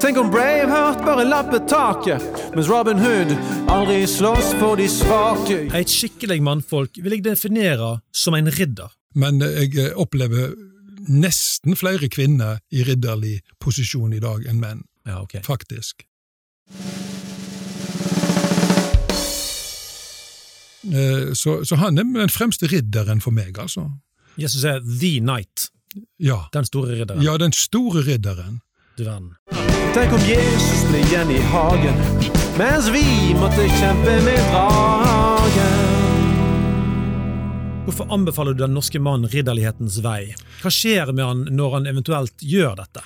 [0.00, 2.22] Tenk om Braveheart bare lappet taket,
[2.54, 3.32] mens Robin Hood
[3.72, 5.56] aldri slåss for de svake.
[5.74, 8.92] Et skikkelig mannfolk vil jeg definere som en ridder.
[9.18, 10.52] Men jeg eh, opplever
[11.08, 15.38] nesten flere kvinner i ridderlig posisjon i dag enn menn, Ja, ok.
[15.46, 16.04] faktisk.
[20.84, 23.88] Eh, Så, så han er den fremste ridderen for meg, altså.
[24.38, 25.70] Jesus er the knight,
[26.20, 26.44] Ja.
[26.52, 27.22] den store ridderen.
[27.22, 28.60] Ja, den store ridderen.
[28.98, 29.34] Du verden.
[29.94, 31.96] Tenk om Jesus ble igjen i hagen,
[32.58, 33.04] mens vi
[33.40, 35.86] måtte kjempe med dragen.
[37.86, 40.34] Hvorfor anbefaler du den norske mannen ridderlighetens vei?
[40.60, 43.00] Hva skjer med han når han eventuelt gjør dette?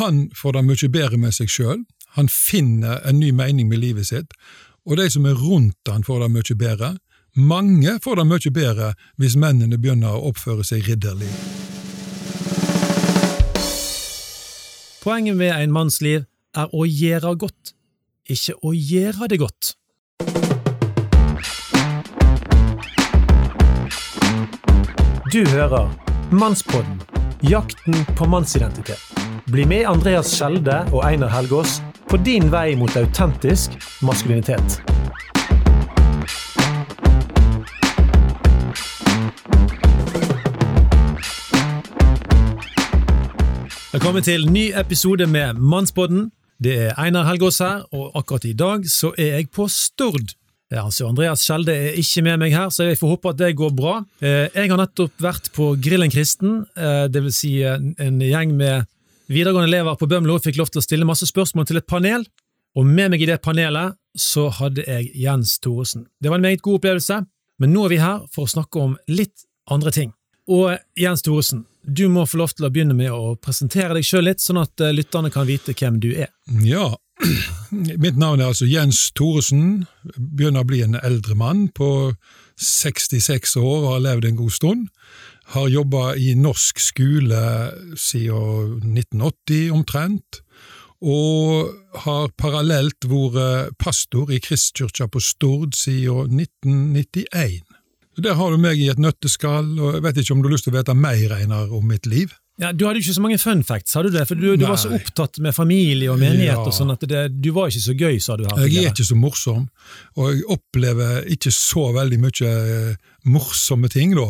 [0.00, 1.84] Han får det mye bedre med seg sjøl,
[2.16, 4.32] han finner en ny mening med livet sitt,
[4.88, 6.94] og de som er rundt han får det mye bedre.
[7.36, 11.28] Mange får det mye bedre hvis mennene begynner å oppføre seg ridderlig.
[15.02, 17.72] Poenget med en manns liv er å gjøre godt,
[18.28, 19.72] ikke å gjøre det godt.
[25.32, 25.88] Du hører
[26.32, 27.00] Mannspodden,
[27.48, 29.00] jakten på mannsidentitet.
[29.52, 33.72] Bli med Andreas Skjelde og Einar Helgaas på din vei mot autentisk
[34.04, 34.80] maskulinitet.
[43.92, 46.30] Velkommen til ny episode med Mannspodden.
[46.62, 50.34] Det er Einar Helgaas her, og akkurat i dag så er jeg på Stord.
[50.72, 53.56] Eh, Altså, Andreas Skjelde er ikke med meg her, så jeg får håpe at det
[53.58, 53.96] går bra.
[54.22, 57.10] Eh, Jeg har nettopp vært på Grillen kristen, dvs.
[57.12, 58.86] det vil si en en gjeng med
[59.28, 62.24] videregående elever på Bømlo fikk lov til å stille masse spørsmål til et panel,
[62.76, 66.06] og med meg i det panelet så hadde jeg Jens Thoresen.
[66.22, 67.24] Det var en meget god opplevelse,
[67.58, 70.12] men nå er vi her for å snakke om litt andre ting.
[70.48, 74.28] Og Jens Thoresen, du må få lov til å begynne med å presentere deg sjøl
[74.28, 76.30] litt, sånn at eh, lytterne kan vite hvem du er.
[76.62, 76.92] Ja,
[78.04, 79.84] mitt navn er altså Jens Thoresen,
[80.16, 82.12] begynner å bli en eldre mann på
[82.62, 84.88] 66 år og har levd en god stund.
[85.52, 87.42] Har jobba i norsk skole
[87.98, 90.40] siden 1980 omtrent,
[91.02, 91.72] og
[92.04, 97.71] har parallelt vært pastor i Kristkirka på Stord siden 1991.
[98.20, 100.66] Der har du meg i et nøtteskall, og jeg vet ikke om du har lyst
[100.68, 102.34] til å vite mer, Einar, om mitt liv?
[102.60, 104.26] Ja, Du hadde ikke så mange fun facts, hadde du det?
[104.28, 106.66] For du, du var så opptatt med familie og menighet, Ja.
[106.68, 108.66] og sånn at det, du var ikke så gøy, sa du her.
[108.68, 109.68] Jeg er ikke så morsom,
[110.20, 114.28] og jeg opplever ikke så veldig mye eh, morsomme ting, da.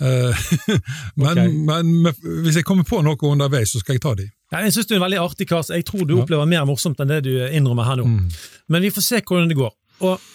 [0.00, 0.44] Eh,
[1.22, 1.48] men, okay.
[1.48, 2.12] men
[2.44, 4.28] hvis jeg kommer på noe underveis, så skal jeg ta de.
[4.52, 6.68] Ja, jeg synes du er en veldig artig kar, så jeg tror du opplever mer
[6.68, 8.06] morsomt enn det du innrømmer her nå.
[8.10, 8.28] Mm.
[8.68, 9.72] Men vi får se hvordan det går.
[10.04, 10.28] Og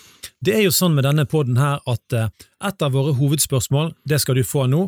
[0.45, 2.31] det er jo sånn med denne poden her at eh,
[2.65, 4.87] et av våre hovedspørsmål, det skal du få nå,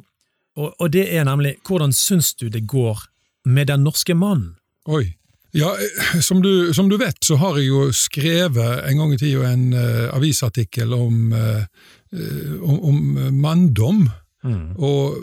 [0.58, 3.06] og, og det er nemlig hvordan syns du det går
[3.48, 4.56] med den norske mannen?
[4.88, 5.18] Oi.
[5.56, 9.20] Ja, eh, som du, som du vet, så har jeg jo skrevet en gang i
[9.22, 11.64] tida en uh, avisartikkel om, uh,
[12.12, 13.04] um, om,
[13.42, 14.08] manndom.
[14.46, 14.76] Mm.
[14.78, 15.18] Og,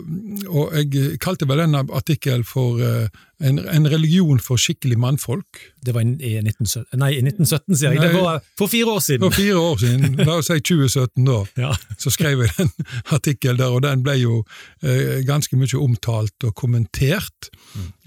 [0.51, 3.07] og jeg kalte vel denne artikkelen for eh,
[3.43, 5.59] en, en religion for skikkelig mannfolk.
[5.85, 8.01] Det var i, i, 1917, nei, i 1917, sier jeg.
[8.01, 9.25] Det var for fire år siden.
[9.25, 11.71] For fire år siden, la oss si 2017 da, Ja.
[12.01, 12.71] så skrev jeg en
[13.15, 14.37] artikkel der, og den ble jo
[14.83, 17.49] eh, ganske mye omtalt og kommentert.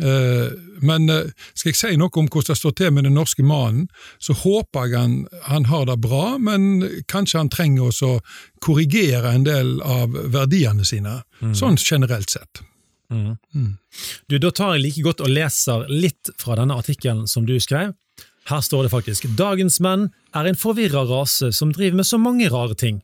[0.01, 0.49] Eh,
[0.81, 3.89] men eh, skal jeg si noe om hvordan det står til med den norske mannen,
[4.23, 5.19] så håper jeg han,
[5.49, 8.15] han har det bra, men kanskje han trenger å
[8.65, 11.21] korrigere en del av verdiene sine,
[11.55, 12.63] sånn generelt sett.
[13.09, 17.95] Du, Da tar jeg like godt og leser litt fra denne artikkelen som du skrev.
[18.49, 22.49] Her står det faktisk Dagens menn er en forvirra rase som driver med så mange
[22.53, 23.03] rare ting.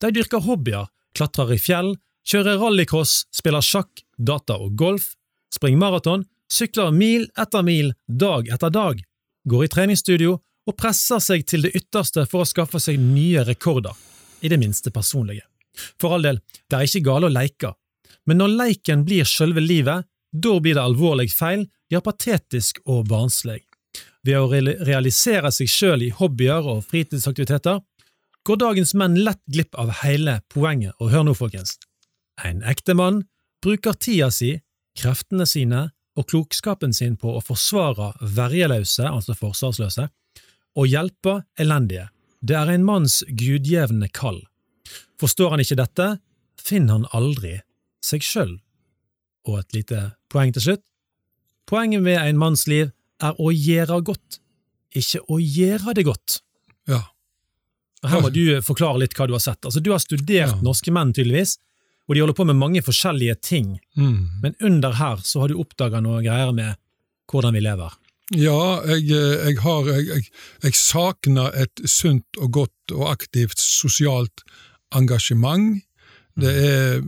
[0.00, 1.94] De dyrker hobbyer, klatrer i fjell,
[2.26, 5.14] kjører rallycross, spiller sjakk, data og golf,
[5.52, 9.00] springer maraton, sykler mil etter mil, dag etter dag,
[9.48, 10.36] går i treningsstudio
[10.66, 13.94] og presser seg til det ytterste for å skaffe seg nye rekorder,
[14.42, 15.46] i det minste personlige.
[16.00, 17.72] For all del, det er ikke gale å leike,
[18.26, 23.62] men når leiken blir sjølve livet, da blir det alvorlig feil, ja patetisk og barnslig.
[24.26, 27.80] Ved å realisere seg sjøl i hobbyer og fritidsaktiviteter,
[28.46, 31.76] går dagens menn lett glipp av hele poenget, og hør nå, folkens.
[32.42, 33.24] En ekte mann
[33.64, 34.52] bruker tida si,
[34.98, 40.08] kreftene sine og klokskapen sin på å forsvare vergeløse, altså forsvarsløse,
[40.76, 42.08] og hjelpe elendige.
[42.40, 44.42] Det er en manns gudgjevne kall.
[45.20, 46.08] Forstår han ikke dette,
[46.60, 47.56] finner han aldri
[48.06, 48.56] seg sjøl.
[49.46, 50.00] Og et lite
[50.32, 50.84] poeng til slutt.
[51.66, 52.92] Poenget med en manns liv
[53.22, 54.40] er å gjøre godt,
[54.96, 56.40] ikke å gjøre det godt.
[56.86, 57.02] Ja.
[58.06, 59.64] Her må du forklare litt hva du har sett.
[59.66, 60.60] Altså, Du har studert Ja.
[60.62, 61.56] norske menn, tydeligvis,
[62.06, 63.80] og de holder på med mange forskjellige ting.
[63.96, 64.40] Mm.
[64.42, 66.76] Men under her så har du oppdaga noe greier med
[67.26, 67.90] hvordan vi lever.
[68.34, 70.30] Ja, jeg, eh, jeg har jeg, jeg,
[70.62, 74.42] jeg savner et sunt og godt og aktivt sosialt
[74.94, 75.82] engasjement.
[76.40, 77.02] Det er øh,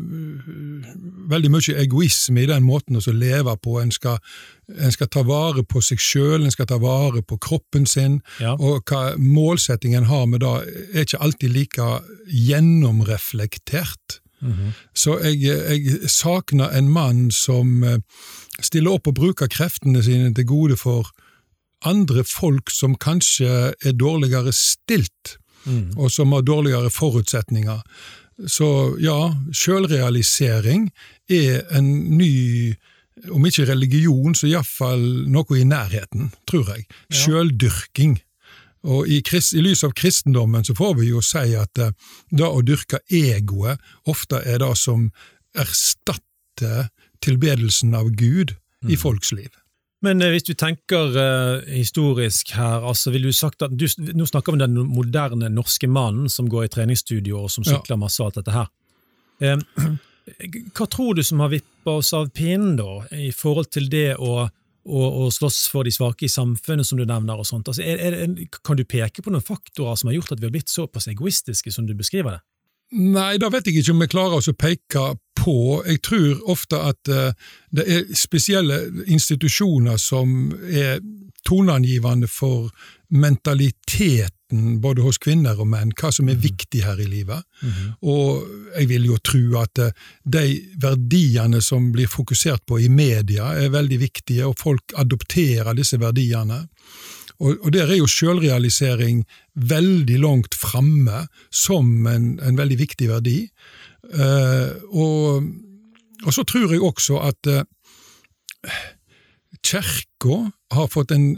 [1.28, 3.74] veldig mye egoisme i den måten å leve på.
[3.82, 4.16] En skal,
[4.78, 8.54] en skal ta vare på seg sjøl, en skal ta vare på kroppen sin, Ja.
[8.56, 10.54] og hva målsettingen har med det,
[10.94, 11.90] er ikke alltid like
[12.28, 14.20] gjennomreflektert.
[14.94, 17.98] Så jeg, jeg savner en mann som eh,
[18.62, 21.10] stiller opp og bruker kreftene sine til gode for
[21.86, 25.36] andre folk som kanskje er dårligere stilt,
[25.98, 27.82] og som har dårligere forutsetninger.
[28.46, 28.68] Så
[29.02, 30.88] ja, sjølrealisering
[31.26, 31.88] er en
[32.18, 32.74] ny,
[33.34, 36.86] om ikke religion, så iallfall noe i nærheten, tror jeg.
[37.10, 38.18] Sjøldyrking.
[38.86, 41.94] Og i, krist, i lys av kristendommen så får vi jo si at eh,
[42.30, 45.08] det å dyrke egoet ofte er det som
[45.58, 46.92] erstatter
[47.24, 48.54] tilbedelsen av Gud
[48.86, 49.50] i folks liv.
[50.04, 54.26] Men eh, hvis du tenker uh, historisk her, altså vil du sagt at du, Nå
[54.30, 57.76] snakker vi om den moderne norske mannen som går i treningsstudio og som Ja.
[57.76, 58.70] sykler masse og alt dette her.
[59.42, 59.64] Um,
[60.76, 64.44] hva tror du som har vippa oss av pinnen, da, i forhold til det å,
[64.46, 67.40] å, å slåss for de svake i samfunnet, som du nevner?
[67.40, 67.70] og sånt?
[67.70, 70.54] Altså, er, er, kan du peke på noen faktorer som har gjort at vi har
[70.54, 72.44] blitt såpass egoistiske som du beskriver det?
[72.96, 75.04] Nei, da vet jeg ikke om jeg klarer å peke
[75.38, 75.58] på.
[75.86, 77.32] Jeg tror ofte at eh,
[77.74, 81.02] det er spesielle institusjoner som er
[81.48, 82.70] toneangivende for
[83.08, 84.32] mentaliteten
[84.80, 87.44] både hos kvinner og menn, hva som er viktig her i livet.
[88.00, 89.92] Og jeg vil jo tro at eh,
[90.24, 90.46] de
[90.80, 96.64] verdiene som blir fokusert på i media er veldig viktige, og folk adopterer disse verdiene.
[97.38, 99.22] Og, og der er jo sjølrealisering
[99.54, 103.38] veldig langt framme som en, en veldig viktig verdi.
[104.10, 105.48] Uh, og,
[106.24, 108.80] og så tror jeg også at uh,
[109.62, 111.36] Kirka har fått en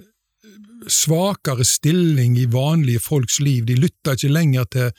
[0.88, 3.66] svakere stilling i vanlige folks liv.
[3.68, 4.90] De lytter ikke lenger til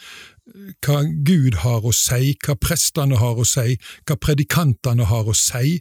[0.86, 3.78] hva Gud har å si, hva prestene har å si,
[4.08, 5.80] hva predikantene har å si.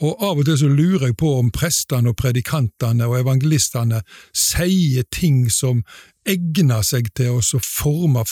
[0.00, 5.06] Og av og til så lurer jeg på om prestene og predikantene og evangelistene sier
[5.10, 5.84] ting som
[6.28, 8.24] egner seg til å forme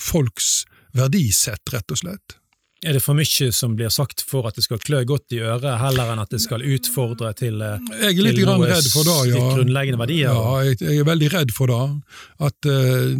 [0.00, 0.64] folks
[0.96, 2.39] verdisett, rett og slett.
[2.80, 5.74] Er det for mye som blir sagt for at det skal klø godt i øret,
[5.82, 9.04] heller enn at det skal utfordre til, eh, Jeg er litt til noe redd for
[9.04, 9.42] det, ja.
[9.52, 10.32] grunnleggende verdier?
[10.32, 11.80] Ja, jeg, jeg er veldig redd for det.
[12.40, 13.12] At uh,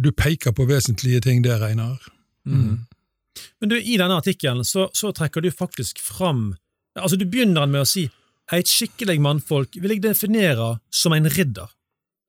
[0.00, 2.00] du peker på vesentlige ting der, Einar.
[2.46, 6.54] Men du, i denne artikkelen så, så trekker du faktisk fram
[6.96, 8.06] Altså, du begynner med å si
[8.56, 11.68] et skikkelig mannfolk vil jeg definere som en ridder.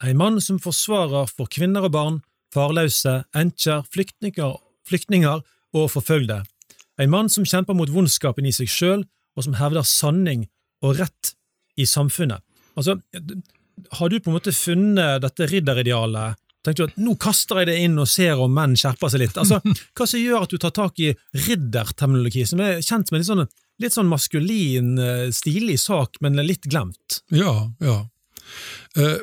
[0.03, 2.17] En mann som forsvarer for kvinner og barn,
[2.51, 4.57] farløse, enkjer, flyktninger,
[4.89, 5.45] flyktninger
[5.77, 6.41] og forfølgde.
[7.01, 9.05] En mann som kjemper mot vondskapen i seg sjøl,
[9.37, 10.47] og som hevder sanning
[10.85, 11.33] og rett
[11.77, 12.41] i samfunnet.
[12.77, 12.97] Altså,
[13.99, 17.77] har du på en måte funnet dette ridderidealet Tenkte du at nå kaster jeg det
[17.85, 19.37] inn og ser om menn skjerper seg litt?
[19.39, 19.61] Altså,
[19.95, 21.13] Hva som gjør at du tar tak i
[21.45, 23.45] ridderterminologi, som er kjent en litt sånn,
[23.79, 27.21] litt sånn maskulin, eh, stilig sak, men litt glemt?
[27.31, 28.01] Ja, ja.
[28.97, 29.21] Uh,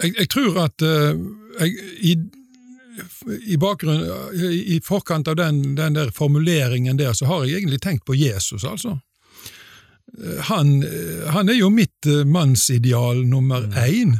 [0.00, 1.18] jeg, jeg tror at uh,
[1.60, 1.76] jeg,
[2.08, 2.16] i,
[3.46, 3.56] i
[4.74, 8.64] i, forkant av den, den der formuleringen der, så har jeg egentlig tenkt på Jesus,
[8.64, 8.98] altså.
[10.18, 14.18] Eh, Han, eh, han er jo mitt eh, mannsideal nummer én.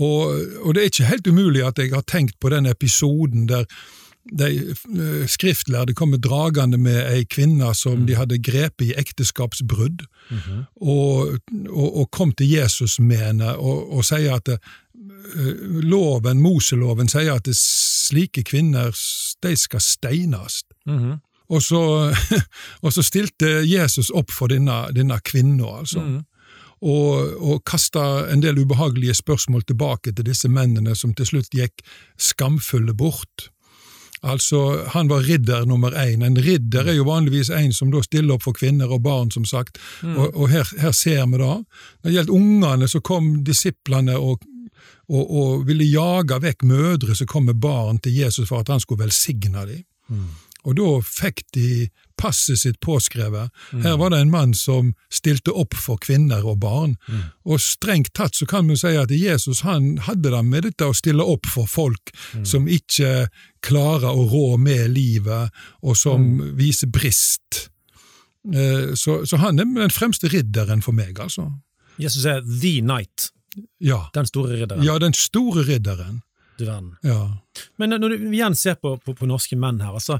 [0.00, 3.66] Og, og det er ikke helt umulig at jeg har tenkt på den episoden der
[4.38, 4.74] de
[5.26, 10.04] skriftlærde kommer dragende med ei kvinne som de hadde grepet i ekteskapsbrudd,
[10.76, 11.38] og,
[11.68, 14.52] og, og kom til Jesus med henne og, sier at
[15.82, 18.94] loven, Moseloven sier at slike kvinner
[19.42, 20.62] de skal steines.
[21.50, 21.82] Og så,
[22.84, 26.04] og så stilte Jesus opp for denne, denne kvinna, altså.
[26.80, 31.82] Og, og kasta en del ubehagelige spørsmål tilbake til disse mennene, som til slutt gikk
[32.16, 33.50] skamfulle bort.
[34.22, 36.24] Altså, Han var ridder nummer én.
[36.24, 39.44] En ridder er jo vanligvis en som da stiller opp for kvinner og barn, som
[39.44, 39.78] sagt.
[40.04, 41.56] Og, og her, her ser vi det.
[42.02, 44.44] Når det gjelder ungene, så kom disiplene og,
[45.08, 48.80] og, og ville jage vekk mødre som kom med barn til Jesus for at han
[48.80, 49.84] skulle velsigne dem.
[50.68, 51.88] Og da fikk de
[52.20, 53.48] passet sitt påskrevet.
[53.80, 56.98] Her var det en mann som stilte opp for kvinner og barn.
[57.48, 60.92] Og strengt tatt så kan vi si at Jesus han hadde det med dette å
[60.92, 62.12] stille opp for folk
[62.44, 63.30] som ikke
[63.64, 65.48] klarer å rå med livet,
[65.80, 66.28] og som
[66.60, 67.70] viser brist.
[68.52, 71.48] Eh, Så, så han er den fremste ridderen for meg, altså.
[71.98, 73.30] Jesus er the knight,
[73.82, 74.82] Ja, den store ridderen.
[74.86, 76.20] ja den store ridderen.
[76.58, 76.92] Du verden.
[77.02, 77.36] Ja.
[77.80, 80.18] Men når du igjen ser på, på, på norske menn her, altså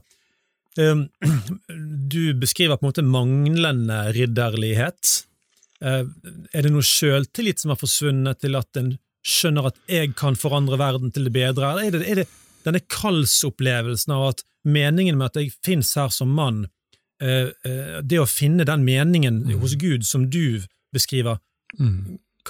[0.81, 1.07] um,
[2.11, 5.11] Du beskriver på en måte manglende ridderlighet.
[5.85, 6.05] Uh,
[6.53, 8.95] er det noe sjøltillit som har forsvunnet til at en
[9.27, 12.29] skjønner at jeg kan forandre verden til det bedre, eller er det, er det
[12.65, 16.63] denne kallsopplevelsen av at meningen med at jeg fins her som mann,
[17.23, 19.61] uh, uh, det å finne den meningen Mm.
[19.61, 21.39] hos Gud som du beskriver,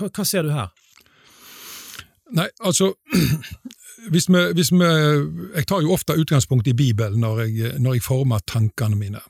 [0.01, 0.71] hva, hva ser du her?
[2.37, 2.93] Nei, altså
[4.13, 4.87] hvis vi, hvis vi,
[5.57, 9.21] Jeg tar jo ofte utgangspunkt i Bibelen når jeg, når jeg former tankene mine.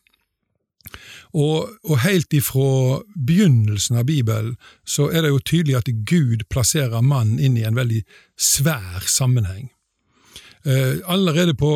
[1.33, 7.05] Og, og helt ifra begynnelsen av Bibelen så er det jo tydelig at Gud plasserer
[7.05, 8.03] mannen inn i en veldig
[8.39, 9.71] svær sammenheng.
[10.67, 11.71] Eh, allerede på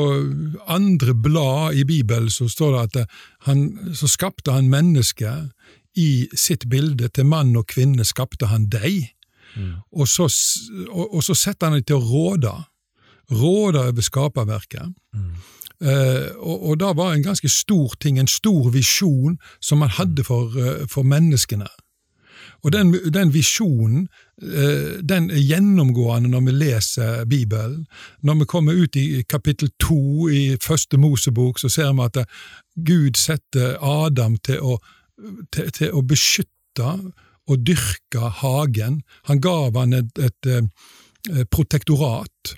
[0.68, 3.14] andre blad i Bibelen så står det at
[3.46, 5.54] han, så skapte han mennesket
[5.96, 9.14] i sitt bilde, til mann og kvinne skapte han deg.
[9.92, 10.26] Og, så,
[10.90, 12.54] og, og så setter han dem til å råde.
[13.30, 14.94] Råde over skaperverket.
[15.84, 20.24] Eh, og, og det var en ganske stor ting, en stor visjon som man hadde
[20.24, 21.66] for, uh, for menneskene.
[22.64, 24.06] Og den, den visjonen
[24.42, 27.86] uh, den er gjennomgående når vi leser Bibelen.
[28.22, 32.22] Når vi kommer ut i kapittel to i første Mosebok, så ser vi at
[32.86, 34.78] Gud setter Adam til å,
[35.54, 36.90] til, til å beskytte
[37.44, 39.02] og dyrke hagen.
[39.28, 40.48] Han gav han et, et,
[41.30, 42.54] et protektorat.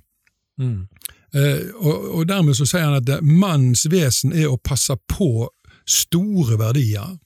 [1.36, 5.48] Eh, og, og dermed så sier han at mannens vesen er å passe på
[5.86, 7.16] store verdier.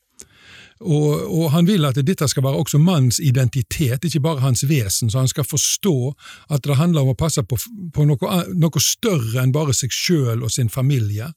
[0.81, 5.11] Og, og han vil at dette skal være også mannens identitet, ikke bare hans vesen,
[5.11, 5.97] så han skal forstå
[6.49, 7.59] at det handler om å passe på,
[7.93, 11.33] på noe, noe større enn bare seg sjøl og sin familie.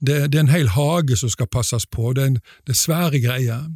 [0.00, 2.80] Det, det er en hel hage som skal passes på, det er, en, det er
[2.86, 3.66] svære greier.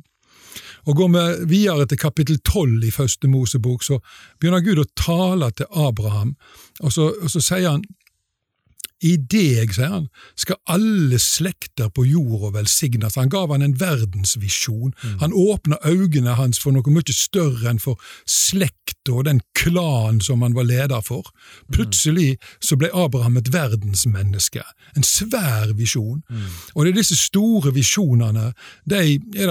[0.88, 4.00] Og Går vi videre til kapittel 12 i første Mosebok, så
[4.40, 6.32] begynner Gud å tale til Abraham,
[6.80, 7.84] og så, og så sier han
[9.00, 13.16] i deg, sier han, skal alle slekter på jorda velsignes.
[13.16, 14.92] Han gav han en verdensvisjon.
[15.22, 20.44] Han åpna øynene hans for noe mye større enn for slekta og den klan som
[20.44, 21.30] han var leder for.
[21.72, 24.62] Plutselig så ble Abraham et verdensmenneske.
[24.96, 26.20] En svær visjon.
[26.74, 28.52] Og det er disse store visjonene
[28.84, 29.48] de det,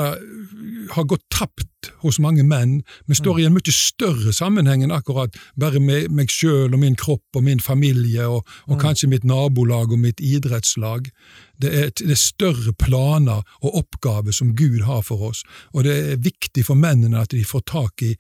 [0.91, 2.82] har gått tapt hos mange menn.
[3.08, 6.98] Vi står i en mye større sammenheng enn akkurat bare med meg sjøl og min
[7.00, 11.10] kropp og min familie og, og kanskje mitt nabolag og mitt idrettslag.
[11.62, 15.43] Det er, det er større planer og oppgaver som Gud har for oss,
[15.74, 18.13] og det er viktig for mennene at de får tak i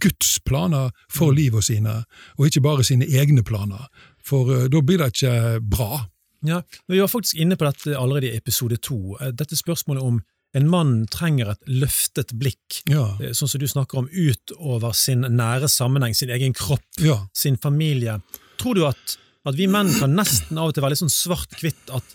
[0.00, 2.02] Guds planer for livet sine,
[2.38, 3.88] og ikke bare sine egne planer,
[4.24, 6.04] for eh, da blir det ikke bra.
[6.44, 9.16] Ja, Vi var faktisk inne på dette allerede i episode to.
[9.20, 10.22] Eh, Dette spørsmålet om
[10.54, 15.24] en mann trenger et løftet blikk, Ja, eh, sånn som du snakker om, utover sin
[15.24, 17.26] nære sammenheng, sin egen kropp, ja.
[17.34, 18.20] sin familie.
[18.60, 21.92] Tror du at, at vi menn kan nesten av og til være litt sånn svart-hvitt,
[21.92, 22.14] at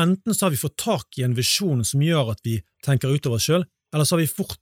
[0.00, 3.40] enten så har vi fått tak i en visjon som gjør at vi tenker utover
[3.40, 3.64] oss sjøl,
[3.94, 4.58] eller så har vi fort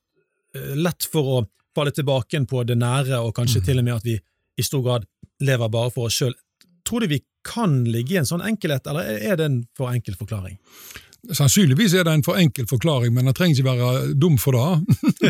[0.55, 1.43] eh, lett for å
[1.75, 4.19] falle tilbake på det nære, og kanskje til og med at vi
[4.55, 5.09] i stor grad
[5.43, 6.37] lever bare for oss sjøl.
[6.87, 10.15] Tror du vi kan ligge i en sånn enkelhet, eller er det en for enkel
[10.19, 10.61] forklaring?
[11.33, 14.65] Sannsynligvis er det en for enkel forklaring, men han trenger ikke være dum for det.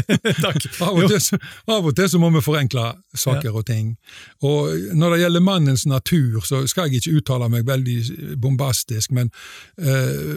[0.84, 1.38] Av og, til,
[1.70, 2.86] av og til så må vi forenkle
[3.18, 3.94] saker og ting.
[4.42, 9.30] Og Når det gjelder mannens natur, så skal jeg ikke uttale meg veldig bombastisk, men
[9.80, 10.34] uh,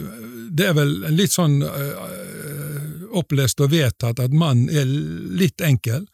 [0.50, 6.06] det er vel litt sånn uh, opplest og vedtatt at mannen er litt enkel.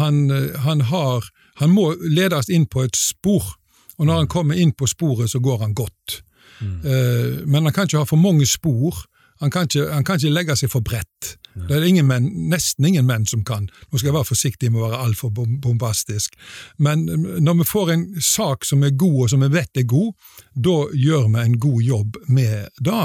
[0.00, 0.28] Han,
[0.64, 1.26] han, har,
[1.60, 3.56] han må ledes inn på et spor,
[3.98, 6.22] og når han kommer inn på sporet, så går han godt.
[6.60, 9.04] Eh, men han kan ikke ha for mange spor.
[9.42, 11.36] Han kan ikke, han kan ikke legge seg for bredt.
[11.54, 13.68] Det er ingen menn, nesten ingen menn som kan.
[13.90, 16.34] Nå skal jeg være forsiktig med å være altfor bom- bombastisk.
[16.78, 19.86] Men eh, når vi får en sak som er god, og som vi vet er
[19.90, 20.12] god,
[20.54, 23.04] da gjør vi en god jobb med det.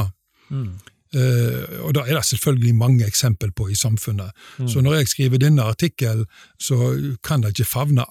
[1.09, 4.29] Uh, og da er det selvfølgelig mange eksempel på i samfunnet.
[4.69, 6.25] Så når jeg skriver denne artikkelen,
[6.61, 6.77] så
[7.25, 8.05] kan det ikke favne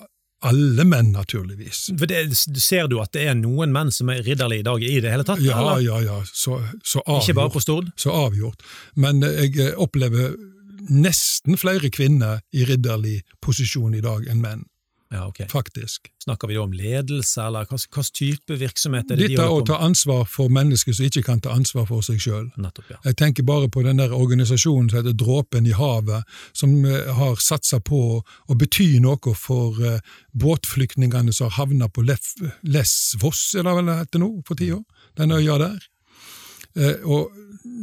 [0.47, 1.88] alle menn, naturligvis.
[1.99, 2.21] Det,
[2.62, 5.26] Ser du at det er noen menn som er ridderlige i dag i det hele
[5.26, 5.42] tatt?
[5.42, 5.83] Ja, eller?
[5.83, 6.18] ja, ja.
[6.30, 7.25] Så, så avgjort.
[7.25, 7.90] Ikke bare på Stord?
[7.99, 8.62] så avgjort.
[8.95, 10.37] Men eh, jeg eh, opplever
[10.88, 14.64] nesten flere kvinner i ridderlig posisjon i dag enn menn,
[15.11, 15.41] Ja, ok.
[15.49, 16.11] faktisk.
[16.25, 19.79] Snakker vi om ledelse, eller hva slags type virksomhet er det de Dette å ta
[19.81, 22.50] ansvar for mennesker som ikke kan ta ansvar for seg sjøl.
[22.61, 22.99] Ja.
[23.07, 27.41] Jeg tenker bare på den der organisasjonen som heter Dråpen i havet, som eh, har
[27.41, 30.05] satsa på å bety noe for eh,
[30.37, 34.83] båtflyktningene som har havna på Lef Lesvos, er det vel det heter nå for tida?
[35.17, 35.79] Den øya der.
[36.77, 37.33] Eh, og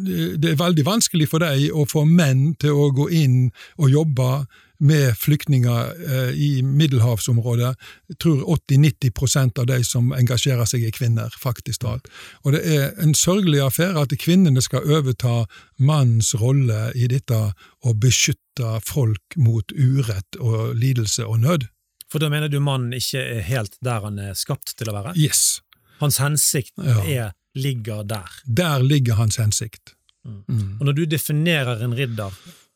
[0.05, 3.50] det er veldig vanskelig for dem å få menn til å gå inn
[3.82, 4.29] og jobbe
[4.77, 7.75] med flyktninger eh, i middelhavsområdet.
[8.12, 12.10] Jeg tror 80-90% av de som engasjerer seg, er kvinner, faktisk talt.
[12.44, 15.46] Og det er en sørgelig affære at kvinnene skal overta
[15.77, 17.39] mannens rolle i dette
[17.86, 21.70] å beskytte folk mot urett og lidelse og nød.
[22.12, 25.15] For da mener du mannen ikke er helt der han er skapt til å være?
[25.20, 25.60] Yes.
[26.00, 28.32] Hans hensikt er, ligger der.
[28.46, 29.96] Der ligger hans hensikt.
[30.25, 32.34] Og når du definerer en ridder,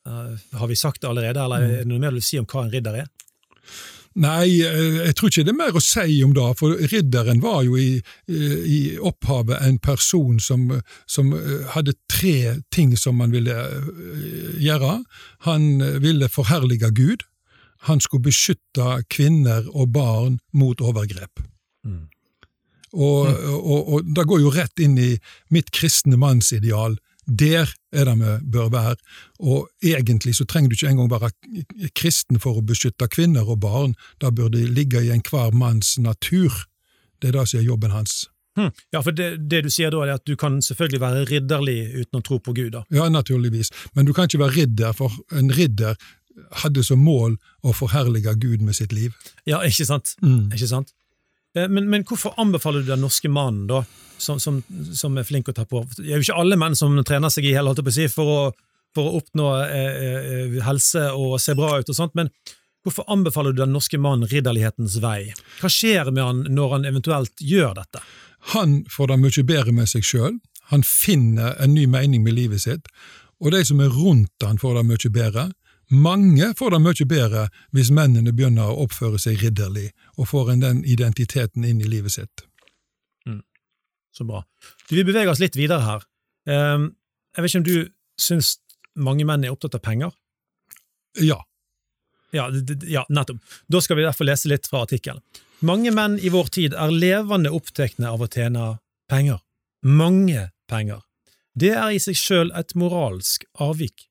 [0.07, 2.63] har vi sagt det allerede, eller er det noe mer du vil si om hva
[2.63, 3.09] en ridder er?
[4.17, 7.61] Nei, eh, jeg tror ikke det er mer å si om det, for ridderen var
[7.63, 10.65] jo i, eh, i opphavet en person som,
[11.05, 15.03] som eh, hadde tre ting som han ville eh, gjøre.
[15.45, 17.23] Han eh, ville forherlige Gud,
[17.87, 21.45] han skulle beskytte kvinner og barn mot overgrep.
[22.89, 25.11] Og, og, og det går jo rett inn i
[25.53, 26.97] mitt kristne mannsideal.
[27.29, 28.95] Der er det vi bør være,
[29.39, 31.31] og egentlig så trenger du ikke engang være
[31.95, 36.65] kristen for å beskytte kvinner og barn, det burde ligge i enhver manns natur.
[37.21, 38.27] Det er det som er jobben hans.
[38.57, 38.71] Hmm.
[38.91, 42.19] Ja, for det, det du sier da, er at du kan selvfølgelig være ridderlig uten
[42.19, 42.71] å tro på Gud.
[42.75, 42.83] da.
[42.91, 45.95] Ja, naturligvis, men du kan ikke være ridder, for en ridder
[46.63, 49.15] hadde som mål å forherlige Gud med sitt liv.
[49.47, 50.15] Ja, ikke sant?
[50.23, 50.93] Ikke sant?
[51.57, 53.83] Eh, Men, men hvorfor anbefaler du den norske mannen, da,
[54.17, 54.61] som, som,
[54.93, 55.83] som er flink å ta på?
[55.97, 57.97] Det er jo ikke alle menn som trener seg i hele, holdt jeg på å
[57.97, 58.39] si, for å,
[58.95, 62.29] for å oppnå eh, eh, helse og se bra ut og sånt, men
[62.85, 65.31] hvorfor anbefaler du den norske mannen ridderlighetens vei?
[65.61, 68.03] Hva skjer med han når han eventuelt gjør dette?
[68.53, 70.37] Han får det mye bedre med seg sjøl,
[70.69, 72.87] han finner en ny mening med livet sitt,
[73.39, 75.49] og de som er rundt han får det mye bedre.
[75.89, 80.61] Mange får det mye bedre hvis mennene begynner å oppføre seg ridderlig, og får en
[80.61, 82.45] den identiteten inn i livet sitt.
[84.19, 84.43] Så bra.
[84.89, 86.03] Du, Vi beveger oss litt videre her.
[86.49, 86.95] Um,
[87.37, 88.55] Jeg vet ikke om du syns
[88.99, 90.15] mange menn er opptatt av penger?
[91.21, 91.37] Ja.
[92.35, 92.49] Ja,
[92.83, 93.39] ja, nettopp.
[93.71, 95.21] Da skal vi derfor lese litt fra artikkelen.
[95.63, 98.65] Mange menn i vår tid er levende opptekne av å tjene
[99.07, 99.39] penger.
[99.85, 101.05] Mange penger.
[101.55, 104.08] Det er i seg sjøl et moralsk avvik.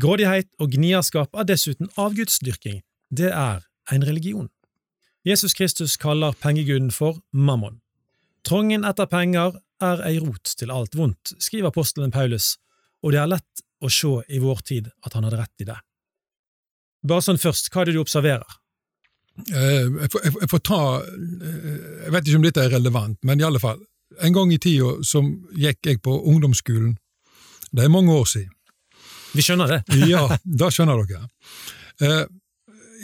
[0.00, 2.82] Grådighet og gnierskap er dessuten avgudsdyrking.
[3.08, 4.50] Det er en religion.
[5.26, 7.80] Jesus Kristus kaller pengeguden for mammon.
[8.46, 12.56] Trongen etter penger er ei rot til alt vondt, skriver apostelen Paulus,
[13.02, 15.78] og det er lett å se i vår tid at han hadde rett i det.
[17.06, 18.60] Bare sånn først, hva er det du observerer?
[19.52, 23.40] Eh, Jeg får, jeg, får ta eh, Jeg vet ikke om dette er relevant, men
[23.40, 23.82] i alle fall.
[24.24, 24.94] En gang i tida
[25.60, 26.94] gikk jeg på ungdomsskolen.
[27.72, 28.55] Det er mange år siden.
[29.36, 29.80] Vi skjønner det.
[30.12, 31.28] Ja, da skjønner dere.
[32.00, 32.24] Eh,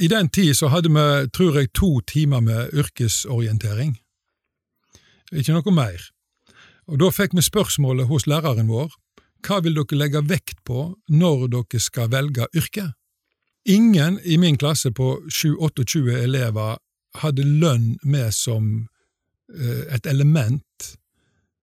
[0.02, 3.98] I den tid så hadde vi, tror jeg, to timer med yrkesorientering.
[5.32, 6.08] Ikke noe mer.
[6.90, 8.90] Og Da fikk vi spørsmålet hos læreren vår
[9.42, 12.92] hva vil dere legge vekt på når dere skal velge yrke?
[13.66, 16.78] Ingen i min klasse på 7-28 elever
[17.22, 18.88] hadde lønn med som
[19.54, 20.88] eh, et element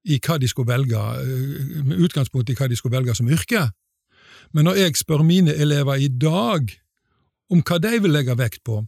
[0.08, 3.65] i hva de skulle velge, eh, med utgangspunkt i hva de skulle velge som yrke.
[4.54, 6.72] Men når jeg spør mine elever i dag
[7.50, 8.82] om hva de vil legge vekt på,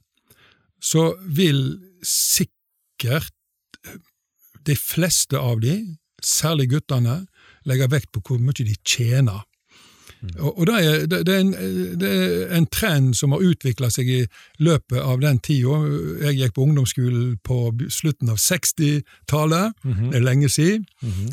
[0.81, 3.33] så vil sikkert
[4.65, 5.75] de fleste av de,
[6.21, 7.25] særlig guttene,
[7.65, 9.43] legge vekt på hvor mye de tjener.
[10.39, 11.51] Og, og det, er, det, er en,
[11.99, 14.19] det er en trend som har utvikla seg i
[14.61, 15.79] løpet av den tida.
[16.27, 17.57] Jeg gikk på ungdomsskolen på
[17.89, 19.77] slutten av 60-tallet,
[20.11, 20.85] det er lenge siden.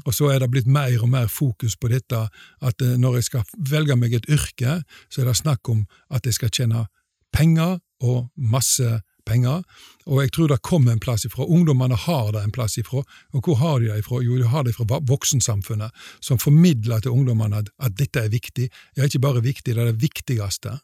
[0.05, 2.23] Og så er det blitt mer og mer fokus på dette,
[2.63, 6.27] at eh, når jeg skal velge meg et yrke, så er det snakk om at
[6.27, 6.87] jeg skal tjene
[7.35, 9.63] penger, og masse penger.
[10.09, 11.45] Og jeg tror det kommer en plass ifra.
[11.45, 13.03] Ungdommene har det en plass ifra.
[13.37, 14.23] Og hvor har de det ifra?
[14.25, 15.93] Jo, de har det fra voksensamfunnet,
[16.25, 18.71] som formidler til ungdommene at, at dette er viktig.
[18.97, 20.79] Ja, ikke bare viktig, det er det viktigste,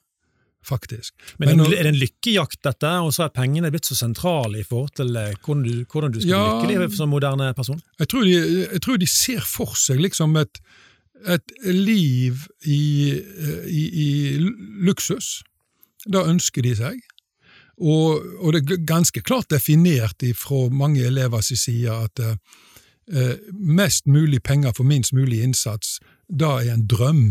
[0.65, 1.13] faktisk.
[1.39, 4.61] Men, Men er det- er en lykkejakt, dette, og så er pengene blitt så sentrale
[4.61, 6.61] i forhold til eh, hvordan du, hvordan du skal Ja.
[6.61, 7.81] bli lykkelig som moderne person?
[7.99, 8.37] Jeg tror, de,
[8.73, 10.61] jeg tror de ser for seg liksom et,
[11.27, 12.81] et liv i,
[13.69, 14.39] i, i
[14.85, 15.43] luksus.
[16.05, 17.01] Det ønsker de seg.
[17.79, 24.43] Og, og det er ganske klart definert fra mange elevers side at eh, mest mulig
[24.43, 27.25] penger for minst mulig innsats, det er en drøm.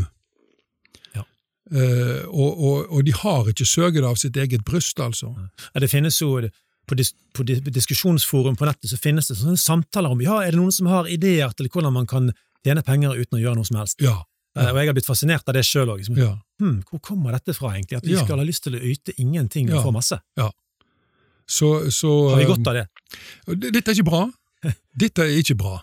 [1.15, 1.23] Ja.
[1.71, 5.33] Eh, og, og, og de har ikke søket av sitt eget bryst, altså.
[5.73, 6.35] Ja, det finnes jo
[6.87, 10.59] på, dis, på diskusjonsforum på nettet så finnes det sånne samtaler om ja, er det
[10.59, 13.79] noen som har ideer til hvordan man kan tjene penger uten å gjøre noe som
[13.79, 14.03] helst.
[14.03, 14.19] Ja.
[14.55, 15.97] Eh, Og jeg har blitt fascinert av det sjøl òg.
[16.03, 16.17] Liksom.
[16.17, 16.37] ja.
[16.61, 17.97] Hm, hvor kommer dette fra, egentlig?
[17.97, 18.23] At vi Ja.
[18.25, 19.83] skal ha lyst til å yte ingenting og Ja.
[19.83, 20.19] få masse?
[21.47, 22.87] Så, så, Har vi godt av det?
[23.73, 24.31] Dette er ikke bra.
[24.97, 25.81] Dette er ikke bra.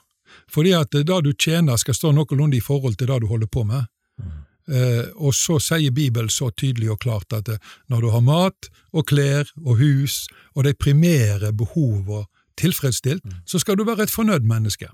[0.51, 3.65] Fordi at det du tjener skal stå noenlunde i forhold til det du holder på
[3.67, 3.87] med.
[4.71, 7.59] Eh, og så sier Bibelen så tydelig og klart at eh,
[7.91, 12.25] når du har mat og klær og hus og de primære behovene
[12.57, 13.33] tilfredsstilt, Mm.
[13.47, 14.87] så skal du være et fornøyd menneske.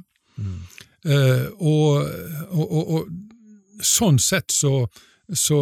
[1.04, 2.06] Eh, og,
[2.50, 3.08] og, og, og
[3.86, 4.86] sånn sett så,
[5.32, 5.60] så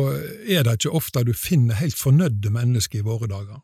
[0.49, 3.63] er det ikke ofte du finner helt fornøyde mennesker i våre dager.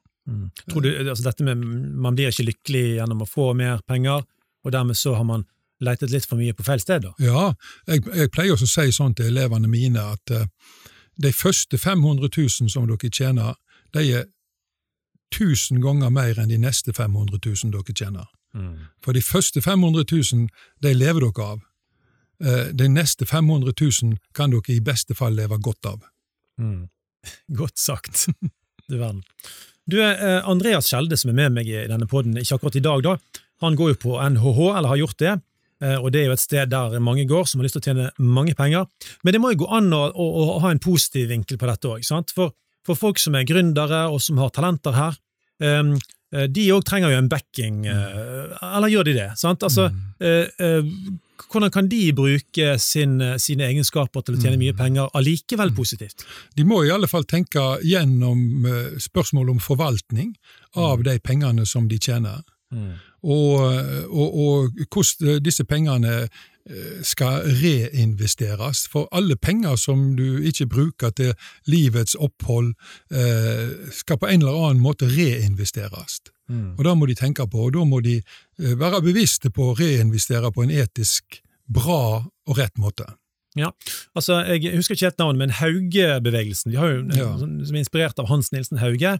[0.70, 4.22] Tror du, altså dette med Man blir ikke lykkelig gjennom å få mer penger,
[4.62, 5.46] og dermed så har man
[5.80, 7.06] leitet litt for mye på feil sted?
[7.06, 7.14] da?
[7.18, 7.46] Ja,
[7.88, 10.44] jeg, jeg pleier også å si sånn til elevene mine at uh,
[11.20, 13.56] de første 500 000 som dere tjener,
[13.96, 14.28] de er
[15.34, 18.28] 1000 ganger mer enn de neste 500 000 dere tjener.
[19.04, 20.48] For de første 500 000,
[20.82, 21.60] de lever dere av.
[22.44, 23.72] Eh, De neste 500
[24.02, 26.00] 000 kan dere i beste fall leve godt av.
[26.60, 26.88] Mm.
[27.60, 28.26] Godt sagt.
[28.90, 29.20] Du verden.
[29.86, 33.02] Du, eh, Andreas Skjelde, som er med meg i denne podden, ikke akkurat i dag,
[33.06, 33.12] da,
[33.62, 35.34] han går jo på NHH, eller har gjort det.
[35.84, 37.86] eh, Og det er jo et sted der mange går som har lyst til å
[37.86, 38.88] tjene mange penger.
[39.22, 41.86] Men det må jo gå an å, å, å ha en positiv vinkel på dette
[41.92, 42.02] òg.
[42.34, 42.50] For,
[42.86, 45.20] for folk som er gründere og som har talenter her,
[45.62, 45.94] eh,
[46.50, 47.80] de òg trenger jo en backing.
[47.86, 48.52] Mm.
[48.74, 49.30] Eller gjør de det?
[49.38, 49.62] sant?
[49.66, 49.86] Altså,
[50.22, 50.82] eh, eh,
[51.48, 56.26] hvordan kan de bruke sin, sine egenskaper til å tjene mye penger allikevel positivt?
[56.56, 58.66] De må i alle fall tenke gjennom
[59.00, 60.36] spørsmålet spørsmål om forvaltning
[60.76, 62.42] av de pengene som de tjener.
[63.22, 63.60] Og,
[64.08, 68.88] og, og hvordan disse pengene eh, skal reinvesteres.
[68.88, 71.34] For alle penger som du ikke bruker til
[71.66, 72.74] livets opphold,
[73.10, 76.20] eh, skal på en eller annen måte reinvesteres.
[76.50, 79.76] Og Det må de tenke på, og da må de eh, være bevisste på å
[79.78, 83.06] reinvestere på en etisk bra og rett måte.
[83.58, 83.72] Ja,
[84.14, 87.36] altså jeg husker ikke helt navnet, men Hauge-bevegelsen, Ja.
[87.38, 89.18] som som er inspirert av Hans Nilsen Hauge,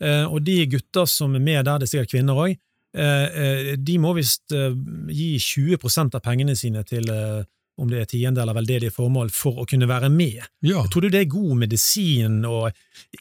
[0.00, 2.56] eh, og de gutter som er med der, det er sikkert kvinner òg,
[2.94, 4.70] de må visst eh,
[5.10, 7.42] gi 20% av pengene sine til eh,
[7.80, 10.44] om det er tiendedel av veldedige formål, for å kunne være med.
[10.62, 10.84] Ja.
[10.92, 12.68] Tror du det er god medisin å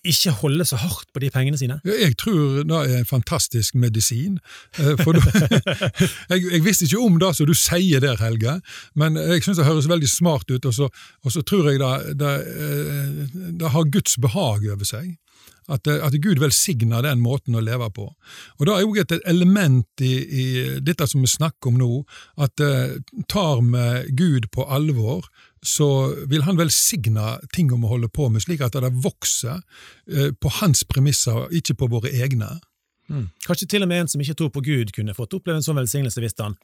[0.06, 1.80] ikke holde så hardt på de pengene sine?
[1.88, 4.38] Jeg tror det er en fantastisk medisin.
[4.78, 5.18] eh, For
[6.32, 8.60] jeg, jeg visste ikke om det som du sier der, Helge,
[9.00, 10.90] men jeg syns det høres veldig smart ut, og så,
[11.24, 15.16] og så tror jeg det, det, eh, det har Guds behag over seg.
[15.72, 18.10] At, at Gud velsigner den måten å leve på.
[18.60, 20.46] Og Det er jo et element i, i
[20.84, 21.92] dette som vi snakker om nå,
[22.36, 22.98] at eh,
[23.32, 23.86] tar vi
[24.20, 25.28] Gud på alvor,
[25.64, 25.88] så
[26.28, 29.62] vil han velsigne ting vi holder på med, slik at det vokser
[30.12, 32.58] eh, på hans premisser, ikke på våre egne.
[33.48, 35.80] Kanskje til og med en som ikke tror på Gud, kunne fått oppleve en sånn
[35.80, 36.56] velsignelse hvis han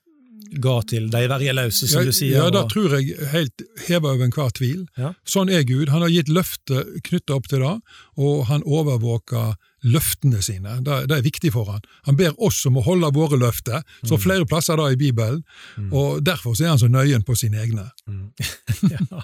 [0.61, 2.37] ga til de vergeløse, som Ja, du sier.
[2.39, 4.87] ja, det tror jeg helt hever over enhver tvil.
[4.97, 5.13] Ja.
[5.25, 5.89] Sånn er Gud.
[5.89, 7.75] Han har gitt løfter knyttet opp til det,
[8.17, 10.79] og han overvåker løftene sine.
[10.83, 11.81] Det, det er viktig for han.
[12.07, 14.21] Han ber oss om å holde våre løfter, så Mm.
[14.23, 15.43] flere plasser da i Bibelen,
[15.91, 17.91] og derfor så er han så nøyen på sine egne.
[18.89, 19.21] ja,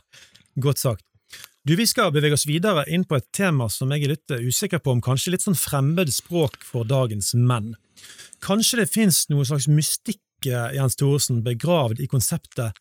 [0.59, 1.03] godt sagt.
[1.65, 4.79] Du, Vi skal bevege oss videre inn på et tema som jeg er litt usikker
[4.85, 7.73] på om kanskje litt sånn fremmed språk for dagens menn.
[8.45, 12.75] Kanskje det finnes noe slags mystikk, eh, Jens Thoresen, begravd i konseptet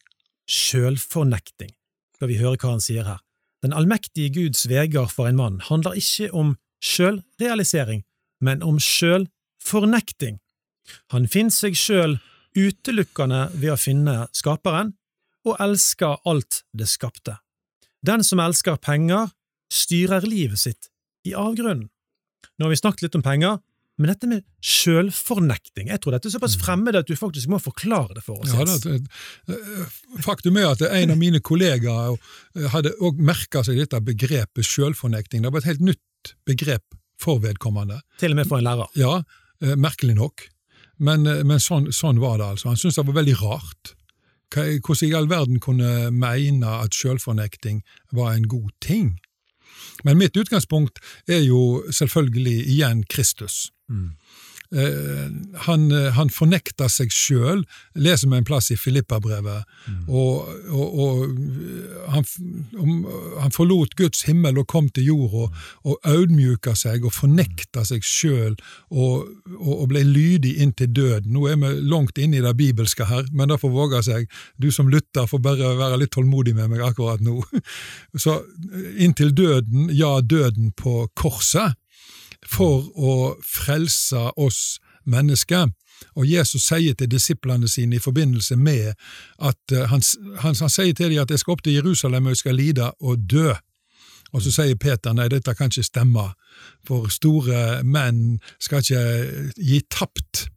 [0.50, 1.70] sjølfornekting.
[2.16, 3.20] Skal vi høre hva han sier her.
[3.64, 8.04] Den allmektige Guds veger for en mann handler ikke om sjølrealisering,
[8.44, 10.40] men om sjølfornekting.
[11.14, 12.18] Han finner seg sjøl
[12.54, 14.92] utelukkende ved å finne Skaperen,
[15.44, 17.38] og elsker alt det skapte.
[18.04, 19.32] Den som elsker penger,
[19.72, 20.90] styrer livet sitt
[21.24, 21.88] i avgrunnen.
[22.58, 23.58] Nå har vi snakket litt om penger,
[24.00, 28.16] men dette med sjølfornekting, jeg tror dette er såpass fremmed at du faktisk må forklare
[28.16, 28.50] det for oss.
[28.50, 28.96] Ja, det,
[29.46, 29.58] det,
[30.24, 32.16] faktum er at en av mine kollegaer
[32.74, 35.44] hadde også merka seg dette begrepet sjølfornekting.
[35.46, 38.00] Det var et helt nytt begrep for vedkommende.
[38.18, 38.90] Til og med for en lærer.
[38.98, 39.20] Ja,
[39.62, 40.48] eh, merkelig nok.
[40.98, 42.72] Men, eh, men sånn, sånn var det altså.
[42.72, 43.94] Han syntes det var veldig rart.
[44.54, 47.82] Hvordan i all verden kunne mene at sjølfornekting
[48.14, 49.18] var en god ting?
[50.04, 53.70] Men mitt utgangspunkt er jo selvfølgelig igjen Kristus.
[53.90, 54.10] Eh,
[55.66, 57.62] han, eh, han fornekta seg sjøl,
[57.94, 59.68] leser vi en plass i Filippabrevet,
[60.08, 62.26] og, og, og han,
[63.42, 65.46] han forlot Guds himmel og kom til jorda,
[65.86, 68.56] og audmjuka seg og fornekta seg sjøl,
[68.90, 71.30] og, og, og ble lydig inntil døden.
[71.34, 74.26] Nå er vi langt inne i det bibelske her, men det får våge seg.
[74.58, 77.40] Du som lytter får bare være litt tålmodig med meg akkurat nå.
[78.24, 81.78] Så eh, inntil døden, ja, døden på korset
[82.48, 85.70] for å frelse oss mennesker.
[86.18, 88.92] Og Jesus sier til disiplene sine i forbindelse med
[89.38, 90.02] at eh, han,
[90.42, 92.90] han, han sier til dem at jeg skal opp til Jerusalem og jeg skal lide
[93.00, 93.54] og dø.
[94.34, 96.26] Og så sier Peter nei, dette kan ikke stemme,
[96.86, 100.48] for store menn skal ikke gi tapt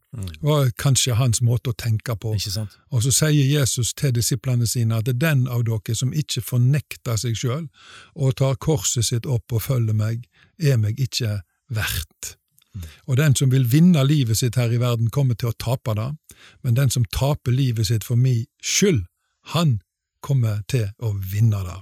[0.41, 2.33] var kanskje hans måte å tenke på.
[2.89, 6.41] Og så sier Jesus til disiplene sine at det er den av dere som ikke
[6.41, 7.67] fornekter seg sjøl
[8.15, 10.25] og tar korset sitt opp og følger meg,
[10.57, 12.35] er meg ikke verdt.
[13.09, 16.11] Og den som vil vinne livet sitt her i verden, kommer til å tape det,
[16.63, 19.05] men den som taper livet sitt for min skyld,
[19.53, 19.79] han
[20.21, 21.79] kommer til å vinne det.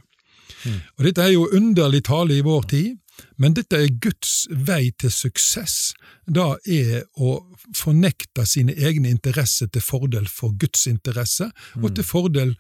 [0.98, 2.94] Og Dette er jo underlig tale i vår tid,
[3.40, 5.94] men dette er Guds vei til suksess.
[6.28, 7.38] Det er å
[7.76, 11.48] fornekte sine egne interesser til fordel for Guds interesse,
[11.82, 12.56] og til fordel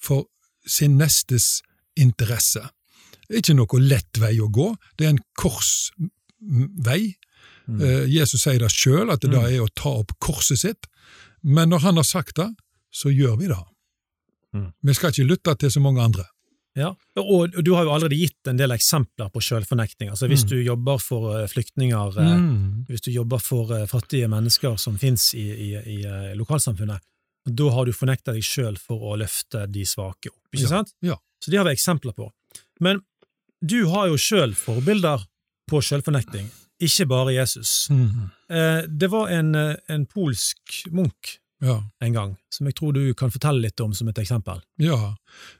[0.00, 0.28] for
[0.66, 1.60] sin nestes
[1.98, 2.62] interesse.
[3.26, 5.24] Det er ikke noe lett vei å gå, det er en
[6.42, 7.14] korsvei.
[7.80, 10.86] Eh, Jesus sier det sjøl, at det er å ta opp korset sitt,
[11.42, 12.48] men når han har sagt det,
[12.92, 13.60] så gjør vi det.
[14.84, 16.26] Vi skal ikke lytte til så mange andre.
[16.76, 20.08] Ja, og du har jo allerede gitt en del eksempler på sjølfornekting.
[20.08, 22.84] Altså Hvis du jobber for eh, flyktninger, eh, Mm.
[22.88, 27.00] hvis du jobber for eh, fattige mennesker som finnes i, i, i eh, lokalsamfunnet,
[27.44, 30.94] da har du fornekta deg sjøl for å løfte de svake opp, ikke Ja, sant?
[31.02, 31.16] ja.
[31.44, 32.30] Så det har vi eksempler på.
[32.80, 33.02] Men
[33.60, 35.26] du har jo sjøl forbilder
[35.72, 36.50] på selvfornekting,
[36.82, 37.86] ikke bare Jesus.
[37.90, 38.28] Mm.
[38.50, 41.78] Eh, Det var en, eh, en polsk munk Ja.
[42.02, 44.60] en gang, som jeg tror du kan fortelle litt om som et eksempel.
[44.78, 45.14] ja.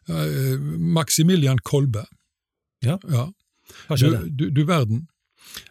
[0.08, 2.04] Eh, Maximilian Kolbe.
[2.82, 2.98] Ja.
[3.10, 3.28] ja.
[3.88, 4.28] Hva skjedde?
[4.36, 5.06] du, du verden.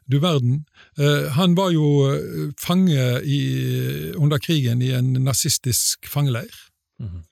[0.09, 0.65] Du verden.
[0.97, 6.51] Eh, han var jo eh, fange i, under krigen i en nazistisk fangeleir.
[6.99, 7.23] Mhm.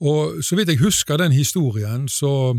[0.00, 2.54] Og så vidt jeg husker den historien, så,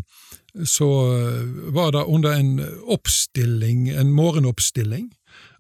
[0.65, 5.09] så eh, var det under en oppstilling, en morgenoppstilling,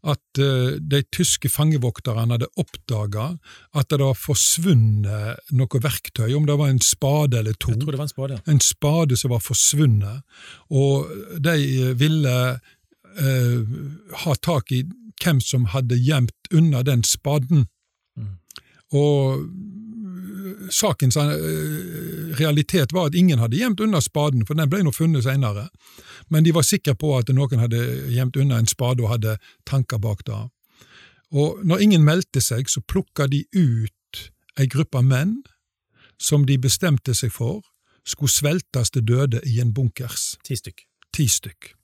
[0.03, 3.33] at eh, de tyske fangevokterne hadde oppdaga
[3.75, 7.91] at det var forsvunnet noe verktøy, om det var en spade eller to Jeg tror
[7.91, 8.41] det var en spade.
[8.45, 10.23] en spade som var forsvunnet,
[10.69, 11.11] og
[11.43, 12.37] de ville
[13.19, 13.75] eh,
[14.23, 14.85] ha tak i
[15.19, 17.67] hvem som hadde gjemt unna den spaden.
[18.15, 18.37] Mm.
[18.95, 19.43] Og eh,
[20.69, 25.23] sakens eh, realitet var at ingen hadde gjemt unna spaden, for den ble nå funnet
[25.23, 25.69] senere.
[26.29, 27.81] Men de var sikre på at noen hadde
[28.13, 29.37] gjemt unna en spade og hadde
[29.69, 30.41] tanker bak det.
[31.31, 34.23] Og når ingen meldte seg, så plukka de ut
[34.59, 35.39] ei gruppe menn
[36.19, 37.61] som de bestemte seg for
[38.03, 40.33] skulle sveltes til døde i en bunkers.
[40.43, 40.87] Ti stykk.
[41.13, 41.78] Ti stykk.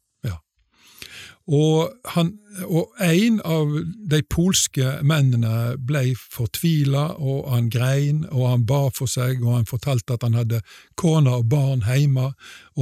[1.45, 2.31] Og, han,
[2.65, 3.69] og en av
[4.09, 9.69] de polske mennene ble fortvila, og han grein, og han ba for seg, og han
[9.69, 10.63] fortalte at han hadde
[10.97, 12.31] kone og barn hjemme,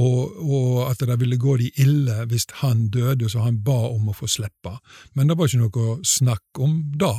[0.00, 4.08] og, og at det ville gå de ille hvis han døde, så han ba om
[4.08, 4.78] å få slippe.
[5.12, 7.14] Men det var ikke noe snakk om det.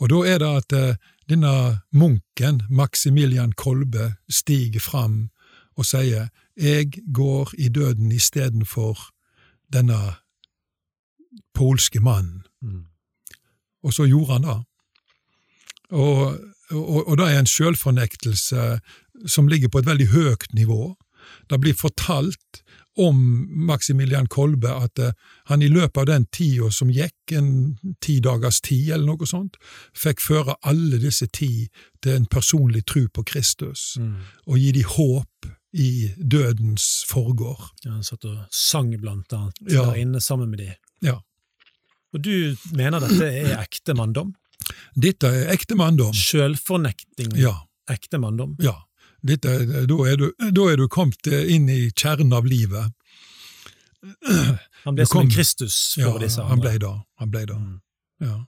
[0.00, 1.54] Og da er det at eh, denne
[1.90, 5.28] munken, Maximilian Kolbe, stiger fram
[5.76, 9.10] og sier jeg går i døden istedenfor
[9.72, 9.98] denne
[11.54, 12.42] polske mannen.
[12.62, 12.84] Mm.
[13.82, 14.58] Og så gjorde han det.
[15.90, 16.38] Og,
[16.70, 18.80] og, og det er en selvfornektelse
[19.26, 20.94] som ligger på et veldig høyt nivå.
[21.50, 22.62] Det blir fortalt
[22.98, 23.16] om
[23.66, 25.12] Maximilian Kolbe at eh,
[25.46, 29.56] han i løpet av den tida som gikk, en ti dagers tid eller noe sånt,
[29.96, 31.68] fikk føre alle disse ti
[32.02, 34.16] til en personlig tro på Kristus, Mm.
[34.46, 37.62] og gi dem håp i dødens forgård.
[37.84, 39.84] Ja, han satt og sang blant annet Ja.
[39.86, 40.74] der inne sammen med de.
[41.06, 41.20] Ja.
[42.12, 44.34] Og du mener dette er ekte manndom?
[44.98, 46.12] Dette er ekte manndom.
[46.14, 47.54] Selvfornekting, Ja.
[47.88, 48.56] ekte manndom?
[48.60, 48.74] Ja,
[49.22, 52.90] dette, da, er du, da er du kommet inn i kjernen av livet.
[54.84, 56.94] Han ble som en Kristus for Ja, disse han ble da.
[57.20, 57.58] Han ble da.
[57.60, 57.80] Mm.
[58.24, 58.38] Ja.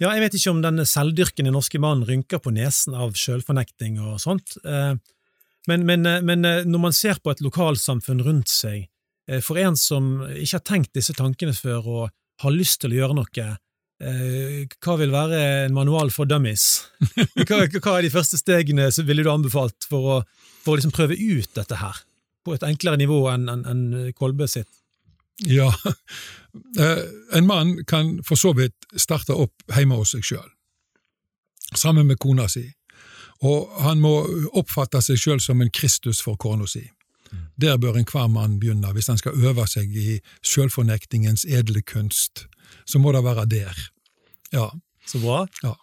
[0.00, 4.20] Ja, jeg vet ikke om den selvdyrkende norske mannen rynker på nesen av selvfornekting og
[4.22, 4.94] sånt, eh,
[5.68, 8.88] men, men, eh, men eh, når man ser på et lokalsamfunn rundt seg,
[9.28, 12.04] eh, for en som ikke har tenkt disse tankene før og
[12.42, 13.48] har lyst til å gjøre noe,
[13.98, 16.84] hva vil være en manual for dummies?
[17.48, 20.18] Hva, hva er de første stegene som ville du anbefalt for å,
[20.62, 21.98] for å liksom prøve ut dette her,
[22.46, 24.70] på et enklere nivå enn en, en Kolbe sitt?
[25.42, 25.72] ja.
[27.36, 30.46] En mann kan for så vidt starte opp hjemme hos seg sjøl,
[31.74, 32.64] sammen med kona si,
[33.42, 34.12] og han må
[34.58, 36.84] oppfatte seg sjøl som en Kristus for kona si.
[37.60, 42.46] Der bør enhver mann begynne, hvis han skal øve seg i sjølfornektingens edle kunst.
[42.86, 43.76] Så må det være der.
[44.52, 44.70] Ja.
[45.06, 45.46] Så bra.
[45.62, 45.74] Ja.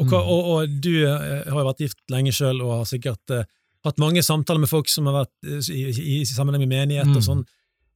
[0.00, 0.12] Og, Mm.
[0.12, 3.42] og, og du eh, har jo vært gift lenge sjøl og har sikkert uh,
[3.84, 7.10] hatt mange samtaler med folk som har vært eh, i, i, i sammenheng med menighet
[7.10, 7.26] og Mm.
[7.26, 7.42] sånn.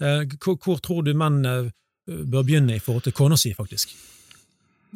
[0.02, 1.70] Uh, hvor, hvor tror du menn uh,
[2.08, 3.94] bør begynne i forhold til kona si, faktisk?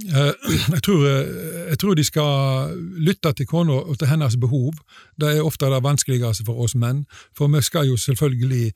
[0.07, 0.33] Eh,
[0.77, 4.73] Jeg tror, eh, jeg tror de skal lytte til kona og til hennes behov.
[5.21, 7.05] Det er ofte det vanskeligste for oss menn,
[7.37, 8.73] for vi skal jo selvfølgelig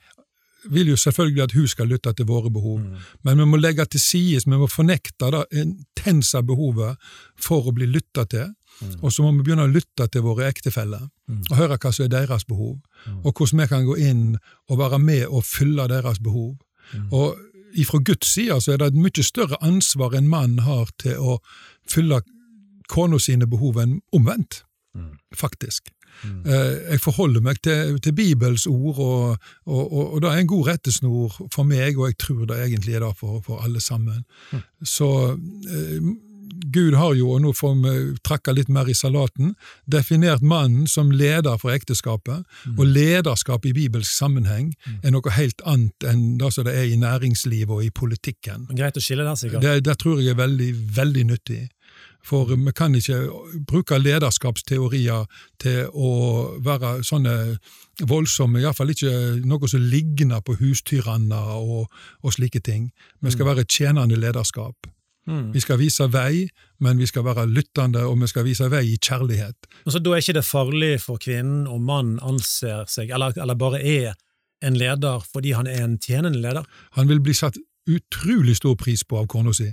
[0.70, 2.96] vil jo selvfølgelig at hun skal lytte til våre behov, Mm.
[3.24, 6.96] men vi må legge til side, vi må fornekte det intense behovet
[7.36, 8.46] for å bli lytta til,
[8.80, 9.02] Mm.
[9.02, 11.42] og så må vi begynne å lytte til våre ektefeller Mm.
[11.50, 12.78] og høre hva som er deres behov,
[13.24, 14.36] og hvordan vi kan gå inn
[14.70, 16.56] og være med og fylle deres behov.
[16.94, 17.08] Mm.
[17.12, 17.36] Og
[17.74, 21.38] ifra Guds side så er det et mye større ansvar en mann har til å
[21.88, 22.20] fylle
[22.92, 25.14] kona sine behov enn omvendt, Mm.
[25.34, 25.88] faktisk.
[26.24, 26.42] Mm.
[26.90, 30.66] Jeg forholder meg til, til Bibels ord, og, og, og, og det er en god
[30.68, 34.20] rettesnor for meg, og jeg tror det egentlig er det for, for alle sammen.
[34.84, 36.10] Så eh,
[36.70, 37.94] Gud har jo, og nå får vi
[38.24, 39.54] trekke litt mer i salaten,
[39.90, 42.46] definert mannen som leder for ekteskapet,
[42.76, 44.72] og lederskap i bibelsk sammenheng
[45.02, 48.68] er noe helt annet enn det som det er i næringslivet og i politikken.
[48.72, 49.64] Greit å skille der, sikkert.
[49.64, 51.62] Det, det tror jeg er veldig, veldig nyttig.
[52.22, 53.18] For vi kan ikke
[53.66, 55.26] bruke lederskapsteorier
[55.62, 56.10] til å
[56.62, 57.34] være sånne
[58.08, 61.90] voldsomme, iallfall ikke noe som ligner på hustyranner og,
[62.22, 62.92] og slike ting.
[63.20, 64.86] Vi skal være tjenende lederskap.
[65.26, 65.52] Mm.
[65.54, 66.48] Vi skal vise vei,
[66.82, 69.68] men vi skal være lyttende, og vi skal vise vei i kjærlighet.
[69.86, 73.54] Og så Da er ikke det farlig for kvinnen om mannen anser seg, eller, eller
[73.54, 74.14] bare er
[74.62, 76.66] en leder fordi han er en tjenende leder.
[76.98, 77.58] Han vil bli satt
[77.90, 79.72] utrolig stor pris på av kona si.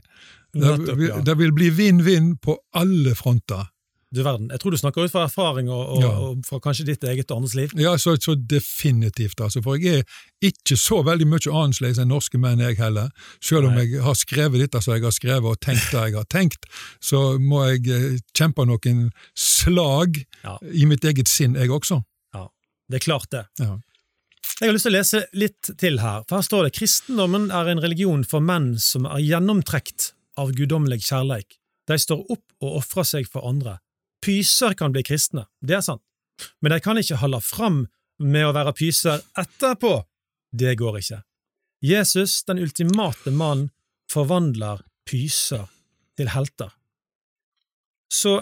[0.53, 0.71] Det,
[1.05, 1.19] ja.
[1.21, 3.69] det vil bli vinn-vinn på alle fronter.
[4.11, 4.47] Du verden.
[4.49, 6.09] Jeg tror du snakker ut fra erfaring og, og, Ja.
[6.09, 7.73] og fra kanskje ditt eget og andres liv.
[7.77, 9.61] Ja, så, så definitivt, altså.
[9.61, 13.11] For jeg er ikke så veldig mye annerledes enn norske menn, jeg heller.
[13.39, 13.83] Selv om Nei.
[13.85, 16.65] jeg har skrevet dette som jeg har skrevet, og tenkt det jeg har tenkt,
[17.05, 20.55] så må jeg eh, kjempe noen slag Ja.
[20.73, 22.01] i mitt eget sinn, jeg også.
[22.33, 22.47] Ja,
[22.89, 23.45] Det er klart, det.
[23.61, 23.75] Ja.
[24.59, 27.69] Jeg har lyst til å lese litt til her, for her står det kristendommen er
[27.71, 31.59] en religion for menn som er gjennomtrekt av guddommelig kjærleik.
[31.87, 33.77] De står opp og ofrer seg for andre.
[34.23, 36.03] Pyser kan bli kristne, det er sant,
[36.59, 37.83] men de kan ikke holde fram
[38.19, 39.93] med å være pyser etterpå.
[40.51, 41.21] Det går ikke.
[41.85, 43.69] Jesus, den ultimate mann,
[44.11, 45.69] forvandler pyser
[46.19, 46.73] til helter.
[48.11, 48.39] Så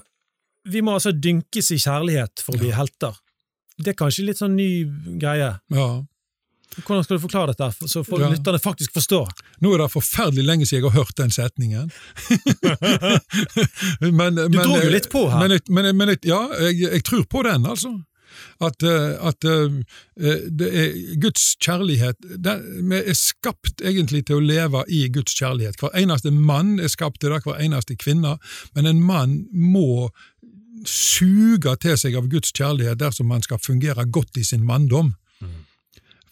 [0.67, 3.17] vi må altså dynkes i kjærlighet for å bli helter.
[3.77, 4.69] Det er kanskje litt sånn ny
[5.21, 5.57] greie.
[5.75, 5.89] ja.
[6.75, 8.29] Hvordan skal du forklare dette, så folk Ja.
[8.29, 9.31] lytterne faktisk forstår?
[9.61, 11.91] Nå er det forferdelig lenge siden jeg har hørt den setningen.
[14.19, 15.47] men, Du dro jo litt på her.
[15.47, 17.95] Men, men, men ja, jeg, jeg tror på den, altså.
[18.61, 24.43] At, eh, at eh, det er Guds kjærlighet den, Vi er skapt egentlig til å
[24.43, 25.79] leve i Guds kjærlighet.
[25.81, 28.37] Hver eneste mann er skapt til det, hver eneste kvinne.
[28.75, 30.09] Men en mann må
[30.85, 35.15] suge til seg av Guds kjærlighet dersom han skal fungere godt i sin manndom.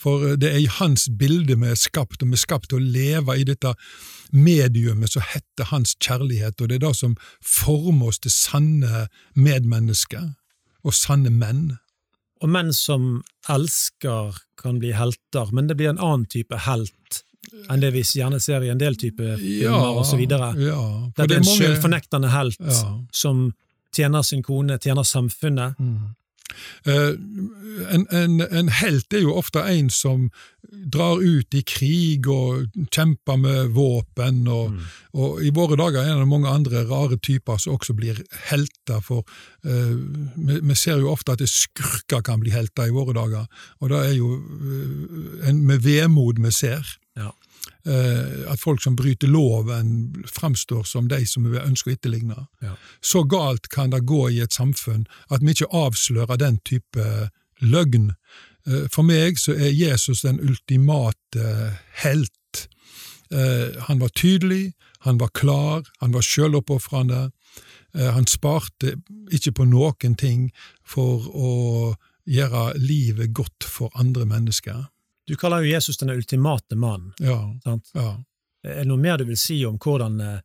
[0.06, 2.78] For eh, det er i hans bilde vi er skapt, og vi er skapt til
[2.80, 3.74] å leve i dette
[4.36, 10.32] mediumet som heter hans kjærlighet, og det er det som former oss til sanne medmennesker
[10.86, 11.78] og sanne menn.
[12.44, 17.22] Og menn som elsker, kan bli helter, men det blir en annen type helt
[17.70, 20.48] enn det vi gjerne ser i en del type filmer så videre.
[20.58, 20.80] Ja,
[21.16, 23.00] Det er en mange- selvfornektende helt Ja.
[23.14, 23.54] som
[23.94, 25.76] tjener sin kone, tjener samfunnet.
[25.80, 26.10] Eh,
[26.86, 30.30] en, en, en helt er jo ofte en som
[30.92, 34.76] drar ut i krig og kjemper med våpen, og,
[35.18, 39.26] og i våre dager er det mange andre rare typer som også blir helter, for
[39.66, 39.96] uh,
[40.36, 43.94] vi, vi ser jo ofte at det skurker kan bli helter i våre dager, og
[43.94, 46.96] det er jo uh, en, med vemod vi ser.
[47.16, 47.32] Ja.
[47.86, 52.48] Eh, at folk som bryter loven, fremstår som de som vi ønsker å etterligne.
[52.62, 52.74] Ja.
[53.02, 57.30] Så galt kan det gå i et samfunn at vi ikke avslører den type
[57.62, 58.12] løgn.
[58.68, 62.68] Eh, For meg så er Jesus den ultimate helt.
[63.32, 67.32] Eh, Han var tydelig, han var klar, han var sjøloppofrende.
[67.94, 68.96] Eh, Han sparte
[69.32, 70.52] ikke på noen ting
[70.84, 74.88] for å gjøre livet godt for andre mennesker.
[75.28, 77.14] Du kaller jo Jesus den ultimate mann.
[77.20, 77.90] Ja, Sant?
[77.94, 78.24] ja.
[78.66, 80.42] Er det noe mer du vil si om hvordan eh,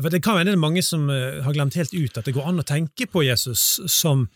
[0.00, 2.34] for Det kan være det er mange som eh, har glemt helt ut at det
[2.36, 4.28] går an å tenke på Jesus som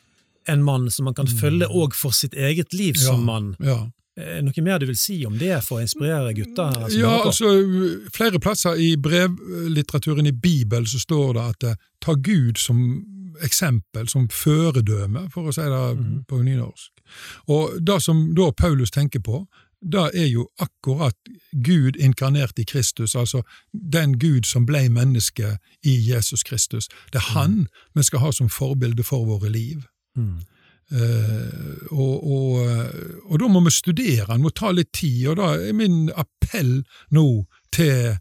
[0.48, 3.20] en mann som man kan følge òg for sitt eget liv som Mm.
[3.20, 3.56] Ja, mann.
[3.60, 3.78] Ja.
[4.14, 6.76] Det noe mer du vil si om det for å inspirere gutter?
[6.94, 7.48] Ja, altså,
[8.14, 11.72] flere plasser i brevlitteraturen i Bibelen så står det at det
[12.04, 13.02] ta Gud som
[13.42, 16.24] eksempel, som føredøme, for å si det mm.
[16.30, 16.92] på nynorsk.
[17.50, 19.44] Og det som da Paulus tenker på,
[19.92, 21.16] det er jo akkurat
[21.52, 23.42] Gud inkarnert i Kristus, altså
[23.72, 26.88] den Gud som ble menneske i Jesus Kristus.
[27.12, 29.84] Det er Han vi skal ha som forbilde for våre liv.
[30.16, 30.40] Mm.
[30.92, 32.88] Uh, og, og,
[33.24, 36.82] og da må vi studere, han må ta litt tid, og da er min appell
[37.10, 38.16] nå til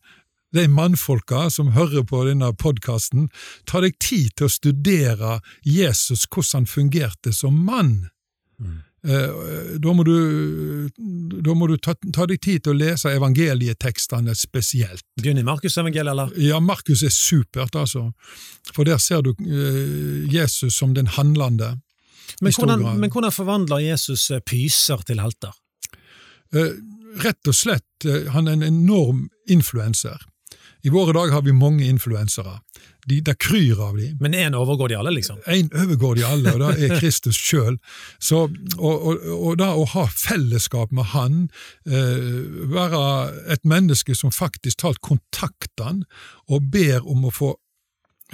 [0.54, 3.28] de mannfolka som hører på denne podkasten,
[3.66, 7.96] ta deg tid til å studere Jesus, hvordan han fungerte som mann.
[8.62, 8.82] Mm.
[9.04, 10.90] Eh, Da må du,
[11.44, 15.04] da må du ta, ta deg tid til å lese evangelietekstene spesielt.
[15.20, 16.32] Begynn i Markusevangeliet, eller?
[16.40, 18.12] Ja, Markus er supert, altså.
[18.72, 21.74] For der ser du eh, Jesus som den handlende.
[22.42, 25.52] Men hvordan, men hvordan forvandler Jesus eh, pyser til helter?
[26.54, 30.22] Rett og slett, han er en enorm influenser.
[30.84, 32.58] I våre dager har vi mange influensere.
[33.08, 34.18] De, det kryr av dem.
[34.20, 35.40] Men én overgår de alle, liksom?
[35.48, 37.78] En overgår de alle, og det er Kristus sjøl.
[38.36, 41.46] Og, og, og da å ha fellesskap med Han,
[41.88, 43.04] eh, være
[43.56, 46.04] et menneske som faktisk talt kontakter Han,
[46.52, 47.56] og ber om å få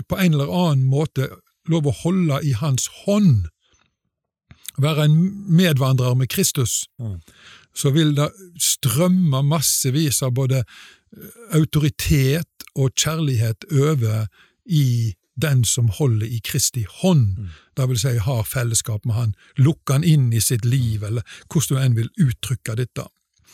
[0.07, 1.27] på en eller annen måte
[1.69, 3.49] lov å holde i Hans hånd,
[4.79, 5.17] være en
[5.53, 7.19] medvandrer med Kristus, Mm.
[7.75, 10.63] så vil det strømme massevis av både
[11.53, 14.27] autoritet og kjærlighet over
[14.65, 17.47] i den som holder i Kristi hånd, Mm.
[17.77, 21.77] det vil si har fellesskap med Han, lukker Han inn i sitt liv, eller hvordan
[21.77, 23.07] du enn vil uttrykke dette.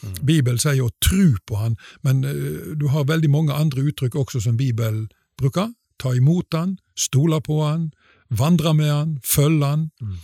[0.04, 0.26] Mm.
[0.26, 4.42] Bibelen sier å tro på Han, men eh, du har veldig mange andre uttrykk også
[4.42, 5.74] som Bibelen bruker.
[6.00, 7.92] Ta imot Han, stole på Han,
[8.30, 9.92] vandre med Han, følge Han.
[10.02, 10.18] Mm.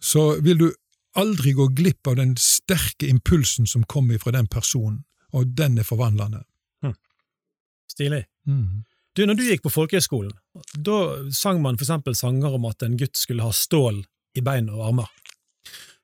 [0.00, 0.72] Så vil du
[1.16, 5.04] aldri gå glipp av den sterke impulsen som kommer fra den personen,
[5.34, 6.44] og den er forvandlende.
[7.90, 8.24] Stilig.
[8.46, 8.84] Mm.
[9.14, 10.32] Du, når du gikk på folkehøyskolen,
[10.74, 10.98] da
[11.34, 14.02] sang man for eksempel sanger om at en gutt skulle ha stål
[14.34, 15.12] i bein og armer.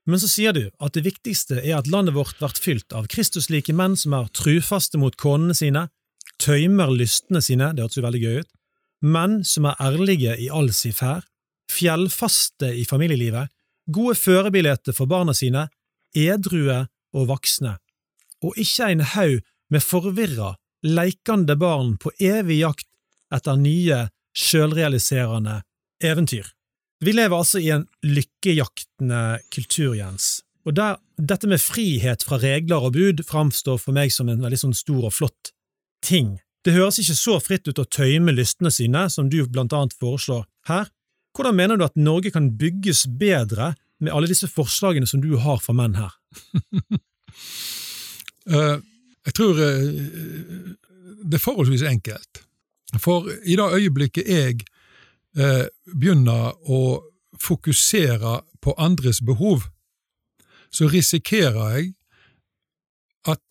[0.07, 3.75] Men så sier du at det viktigste er at landet vårt blir fylt av Kristuslike
[3.77, 5.89] menn som er trufaste mot konene sine,
[6.41, 8.51] tøymer lystene sine, det hørtes jo veldig gøy ut,
[9.03, 11.27] menn som er ærlige i all si ferd,
[11.71, 13.51] fjellfaste i familielivet,
[13.91, 15.67] gode førebilder for barna sine,
[16.17, 17.77] edrue og voksne,
[18.45, 22.89] og ikke en haug med forvirra, leikende barn på evig jakt
[23.35, 25.61] etter nye, sjølrealiserende
[26.03, 26.47] eventyr.
[27.01, 32.85] Vi lever altså i en lykkejaktende kultur, Jens, og der dette med frihet fra regler
[32.85, 35.53] og bud framstår for meg som en veldig sånn stor og flott
[36.05, 36.39] ting.
[36.65, 40.45] Det høres ikke så fritt ut å tøyme lystene sine, som du blant annet foreslår
[40.69, 40.91] her.
[41.37, 45.61] Hvordan mener du at Norge kan bygges bedre med alle disse forslagene som du har
[45.65, 46.13] for menn her?
[48.49, 48.79] Eh,
[49.27, 49.85] jeg tror eh,
[51.25, 52.45] det er forholdsvis enkelt.
[52.99, 54.63] For i det øyeblikket jeg
[55.37, 57.03] eh, begynner å
[57.41, 59.69] fokusere på andres behov,
[60.71, 61.93] så risikerer jeg
[63.29, 63.43] at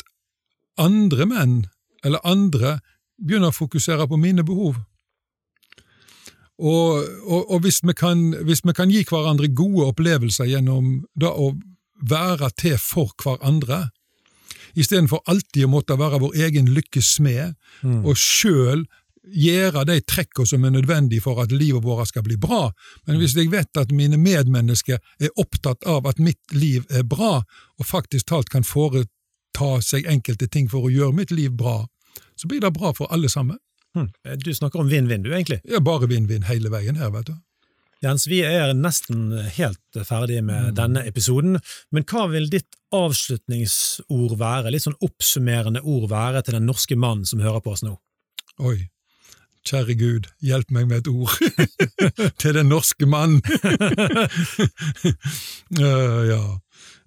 [0.80, 1.58] andre menn,
[2.04, 2.80] eller andre,
[3.20, 4.78] begynner å fokusere på mine behov.
[6.60, 11.32] Og, og, og hvis, vi kan, hvis vi kan gi hverandre gode opplevelser gjennom det
[11.32, 11.54] å
[12.10, 13.90] være til for hverandre,
[14.80, 18.06] istedenfor alltid å måtte være vår egen lykkes smed, Mm.
[18.06, 18.86] og sjøl
[19.30, 22.72] gjøre de trekka som er nødvendige for at livet vårt skal bli bra.
[23.06, 27.44] Men hvis jeg vet at mine medmennesker er opptatt av at mitt liv er bra,
[27.80, 31.86] og faktisk talt kan foreta seg enkelte ting for å gjøre mitt liv bra,
[32.36, 33.58] så blir det bra for alle sammen.
[33.94, 34.10] Hmm.
[34.44, 35.62] Du snakker om vinn-vinn, du, egentlig.
[35.66, 37.34] Er bare vinn-vinn hele veien her, vet du.
[38.00, 41.58] Jens, vi er nesten helt ferdige med denne episoden,
[41.92, 47.28] men hva vil ditt avslutningsord være, litt sånn oppsummerende ord være til den norske mannen
[47.28, 47.98] som hører på oss nå?
[48.64, 48.88] Oi,
[49.68, 51.36] kjære Gud, hjelp meg med et ord
[52.42, 53.42] til den norske mann.
[55.76, 56.44] uh, ja.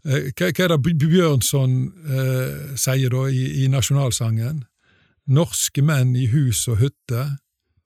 [0.04, 4.64] Eh, Hva, hva er det Bjørnson uh, sier da i, i nasjonalsangen?
[5.32, 7.30] Norske menn i hus og hytte,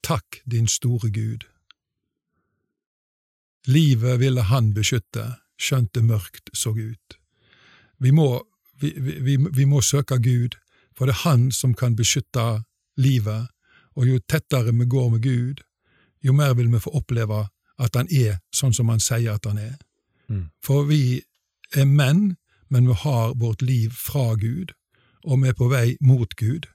[0.03, 1.45] takk din store Gud.
[3.67, 5.25] Livet ville han beskytte,
[5.59, 7.17] skjønt det mørkt så ut.
[7.99, 8.29] Vi må,
[8.79, 10.55] vi, vi, vi må søke Gud,
[10.95, 12.63] for det er Han som kan beskytte
[12.97, 13.49] livet,
[13.95, 15.61] og jo tettere vi går med Gud,
[16.23, 17.47] jo mer vil vi få oppleve
[17.77, 19.75] at Han er sånn som Han sier at Han er.
[20.27, 20.49] Mm.
[20.63, 21.21] For vi
[21.75, 22.37] er menn,
[22.69, 24.73] men vi har vårt liv fra Gud,
[25.23, 26.67] og vi er på vei mot Gud.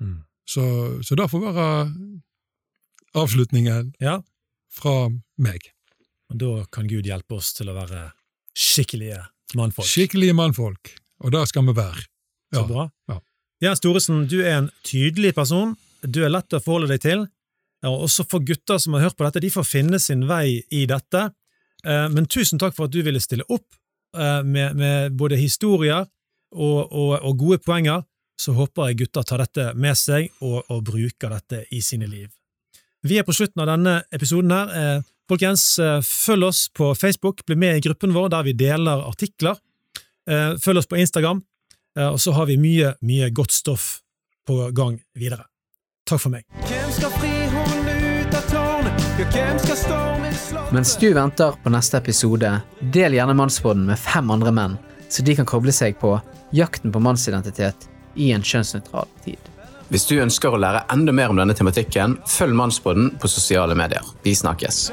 [0.00, 0.24] Mm.
[0.48, 0.64] Så,
[1.02, 1.68] så det får være
[3.14, 4.20] avslutningen Ja,
[4.72, 5.70] fra meg.
[6.32, 8.06] Og da kan Gud hjelpe oss til å være
[8.56, 9.20] skikkelige
[9.58, 9.88] mannfolk.
[9.88, 10.94] Skikkelige mannfolk,
[11.24, 12.04] og det skal vi være.
[12.54, 12.88] Så bra.
[13.10, 13.20] ja.
[13.64, 15.72] Jens Thoresen, du er en tydelig person,
[16.04, 17.24] du er lett å forholde deg til,
[17.84, 20.84] og også for gutter som har hørt på dette, de får finne sin vei i
[20.88, 21.26] dette.
[21.84, 23.66] Eh, Men tusen takk for at du ville stille opp
[24.16, 26.06] eh, med, med både historier
[26.54, 28.04] og, og, og gode poenger.
[28.40, 32.30] Så håper jeg gutter tar dette med seg og, og bruker dette i sine liv.
[33.04, 35.02] Vi er på slutten av denne episoden her.
[35.28, 39.56] Folkens, eh, følg oss på Facebook, bli med i gruppen vår der vi deler artikler.
[40.28, 41.42] Eh, Følg oss på Instagram,
[41.98, 44.00] eh, og så har vi mye, mye godt stoff
[44.46, 45.46] på gang videre.
[46.08, 46.44] Takk for meg.
[46.68, 49.06] Hvem skal fri hånden ut av tårnet?
[49.20, 52.50] Ja, hvem skal stormen slå Mens du venter på neste episode,
[52.92, 54.76] del gjerne Mannsbåten med fem andre menn,
[55.08, 56.18] så de kan koble seg på
[56.52, 59.53] jakten på mannsidentitet i en kjønnsnøytral tid.
[59.92, 64.04] Hvis du ønsker å lære enda mer om denne tematikken, følg Mannsbåten på sosiale medier.
[64.24, 64.86] Vi snakkes.